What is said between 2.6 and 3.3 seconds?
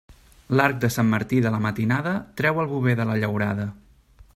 el bover de la